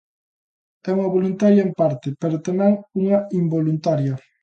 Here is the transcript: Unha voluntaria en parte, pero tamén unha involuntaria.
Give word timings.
Unha 0.93 1.11
voluntaria 1.15 1.65
en 1.67 1.71
parte, 1.79 2.07
pero 2.21 2.43
tamén 2.47 2.73
unha 3.01 3.17
involuntaria. 3.41 4.13